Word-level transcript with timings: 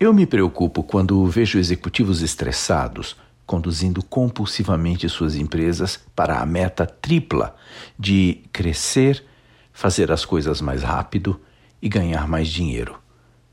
Eu 0.00 0.12
me 0.14 0.26
preocupo 0.26 0.82
quando 0.82 1.26
vejo 1.26 1.58
executivos 1.58 2.22
estressados 2.22 3.16
conduzindo 3.48 4.02
compulsivamente 4.02 5.08
suas 5.08 5.34
empresas 5.34 5.98
para 6.14 6.38
a 6.38 6.44
meta 6.44 6.84
tripla 6.84 7.56
de 7.98 8.42
crescer, 8.52 9.24
fazer 9.72 10.12
as 10.12 10.22
coisas 10.22 10.60
mais 10.60 10.82
rápido 10.82 11.40
e 11.80 11.88
ganhar 11.88 12.28
mais 12.28 12.46
dinheiro. 12.48 12.98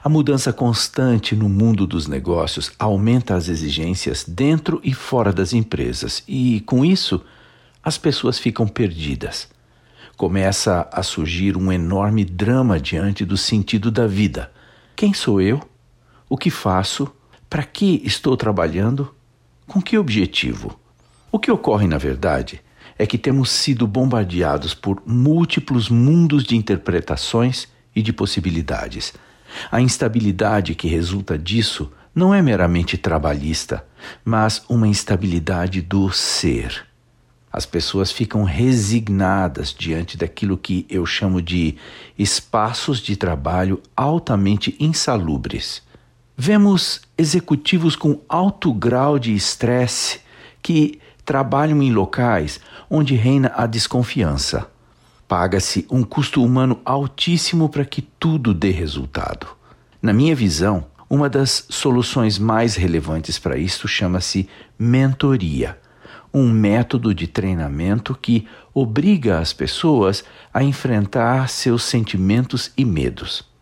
A 0.04 0.10
mudança 0.10 0.52
constante 0.52 1.34
no 1.34 1.47
mundo 1.47 1.88
dos 1.88 2.08
negócios 2.08 2.73
aumenta 2.77 3.35
as 3.35 3.47
exigências 3.47 4.25
dentro 4.27 4.81
e 4.83 4.93
fora 4.93 5.31
das 5.31 5.53
empresas 5.53 6.21
e, 6.27 6.59
com 6.65 6.83
isso, 6.83 7.23
as 7.81 7.97
pessoas 7.97 8.37
ficam 8.37 8.67
perdidas. 8.67 9.47
Começa 10.17 10.89
a 10.91 11.01
surgir 11.01 11.55
um 11.55 11.71
enorme 11.71 12.25
drama 12.25 12.81
diante 12.81 13.23
do 13.23 13.37
sentido 13.37 13.89
da 13.89 14.05
vida. 14.05 14.51
Quem 14.93 15.13
sou 15.13 15.41
eu? 15.41 15.62
O 16.27 16.38
que 16.38 16.49
faço? 16.49 17.12
Para 17.49 17.63
que 17.63 18.02
estou 18.03 18.36
trabalhando? 18.36 19.13
Com 19.68 19.81
que 19.81 19.98
objetivo? 19.98 20.80
O 21.31 21.38
que 21.38 21.52
ocorre, 21.52 21.88
na 21.88 21.98
verdade, 21.98 22.62
é 22.98 23.05
que 23.05 23.17
temos 23.17 23.52
sido 23.52 23.86
bombardeados 23.86 24.73
por 24.73 25.03
múltiplos 25.05 25.90
mundos 25.90 26.44
de 26.44 26.55
interpretações 26.55 27.67
e 27.95 28.02
de 28.02 28.12
possibilidades. 28.12 29.14
A 29.72 29.80
instabilidade 29.80 30.73
que 30.73 30.88
resulta 30.88 31.38
disso 31.38 31.91
não 32.14 32.34
é 32.34 32.42
meramente 32.42 32.98
trabalhista, 32.98 33.86
mas 34.23 34.64
uma 34.67 34.88
instabilidade 34.88 35.81
do 35.81 36.12
ser. 36.12 36.86
As 37.52 37.66
pessoas 37.66 38.12
ficam 38.12 38.44
resignadas 38.44 39.73
diante 39.78 40.17
daquilo 40.17 40.58
que 40.58 40.86
eu 40.89 41.05
chamo 41.05 41.42
de 41.42 41.78
espaços 42.17 43.00
de 43.00 43.16
trabalho 43.16 43.81
altamente 43.95 44.76
insalubres. 44.80 45.84
Vemos 46.38 46.99
executivos 47.17 47.95
com 47.95 48.20
alto 48.27 48.73
grau 48.73 49.17
de 49.17 49.34
estresse 49.34 50.19
que 50.61 51.00
trabalham 51.23 51.81
em 51.81 51.94
locais 51.94 52.59
onde 52.89 53.16
reina 53.16 53.53
a 53.55 53.66
desconfiança. 53.66 54.69
Paga-se 55.30 55.88
um 55.89 56.03
custo 56.03 56.44
humano 56.44 56.81
altíssimo 56.83 57.69
para 57.69 57.86
que 57.86 58.02
tudo 58.02 58.53
dê 58.53 58.69
resultado. 58.69 59.47
Na 60.02 60.11
minha 60.11 60.36
visão, 60.36 60.86
uma 61.09 61.30
das 61.30 61.66
soluções 61.69 62.38
mais 62.38 62.75
relevantes 62.75 63.39
para 63.39 63.58
isto 63.58 63.88
chama-se 63.88 64.49
mentoria, 64.77 65.80
um 66.33 66.49
método 66.52 67.16
de 67.16 67.27
treinamento 67.27 68.14
que 68.14 68.45
obriga 68.73 69.39
as 69.39 69.53
pessoas 69.53 70.22
a 70.53 70.61
enfrentar 70.61 71.47
seus 71.47 71.83
sentimentos 71.83 72.73
e 72.77 72.83
medos. 72.83 73.55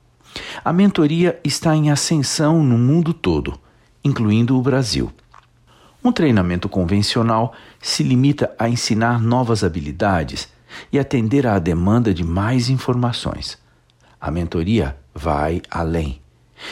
A 0.64 0.74
mentoria 0.74 1.40
está 1.44 1.76
em 1.76 1.92
ascensão 1.92 2.64
no 2.64 2.78
mundo 2.78 3.14
todo, 3.14 3.60
incluindo 4.04 4.58
o 4.58 4.62
Brasil. 4.62 5.12
Um 6.04 6.12
treinamento 6.12 6.68
convencional 6.68 7.54
se 7.82 8.04
limita 8.04 8.54
a 8.60 8.68
ensinar 8.68 9.22
novas 9.22 9.64
habilidades 9.64 10.50
e 10.92 11.00
atender 11.00 11.48
à 11.48 11.58
demanda 11.60 12.14
de 12.14 12.24
mais 12.24 12.70
informações. 12.70 13.58
A 14.20 14.30
mentoria 14.30 14.98
vai 15.14 15.62
além. 15.70 16.22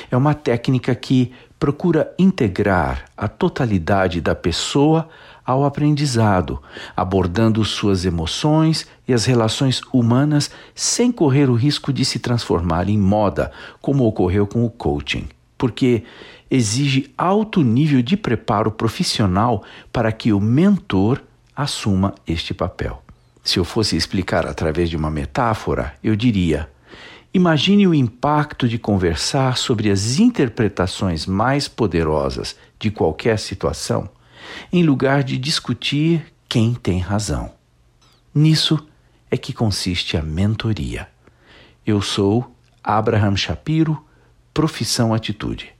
É 0.09 0.17
uma 0.17 0.33
técnica 0.33 0.93
que 0.95 1.31
procura 1.61 2.11
integrar 2.17 3.05
a 3.15 3.27
totalidade 3.27 4.19
da 4.19 4.33
pessoa 4.33 5.07
ao 5.45 5.63
aprendizado, 5.63 6.59
abordando 6.97 7.63
suas 7.63 8.03
emoções 8.03 8.87
e 9.07 9.13
as 9.13 9.25
relações 9.25 9.79
humanas 9.93 10.49
sem 10.73 11.11
correr 11.11 11.51
o 11.51 11.53
risco 11.53 11.93
de 11.93 12.03
se 12.03 12.17
transformar 12.17 12.89
em 12.89 12.97
moda, 12.97 13.51
como 13.79 14.07
ocorreu 14.07 14.47
com 14.47 14.65
o 14.65 14.71
coaching, 14.71 15.29
porque 15.55 16.03
exige 16.49 17.13
alto 17.15 17.61
nível 17.61 18.01
de 18.01 18.17
preparo 18.17 18.71
profissional 18.71 19.63
para 19.93 20.11
que 20.11 20.33
o 20.33 20.39
mentor 20.39 21.21
assuma 21.55 22.15
este 22.25 22.55
papel. 22.55 23.03
Se 23.43 23.59
eu 23.59 23.63
fosse 23.63 23.95
explicar 23.95 24.47
através 24.47 24.89
de 24.89 24.97
uma 24.97 25.11
metáfora, 25.11 25.93
eu 26.03 26.15
diria: 26.15 26.67
imagine 27.33 27.87
o 27.87 27.93
impacto 27.93 28.67
de 28.67 28.77
conversar 28.77 29.57
sobre 29.57 29.89
as 29.89 30.19
interpretações 30.19 31.25
mais 31.25 31.67
poderosas 31.67 32.55
de 32.79 32.91
qualquer 32.91 33.39
situação 33.39 34.09
em 34.71 34.83
lugar 34.83 35.23
de 35.23 35.37
discutir 35.37 36.33
quem 36.49 36.73
tem 36.73 36.99
razão. 36.99 37.53
Nisso 38.33 38.85
é 39.29 39.37
que 39.37 39.53
consiste 39.53 40.17
a 40.17 40.21
mentoria. 40.21 41.07
Eu 41.85 42.01
sou 42.01 42.53
Abraham 42.83 43.35
Shapiro, 43.35 44.03
profissão 44.53 45.13
atitude. 45.13 45.73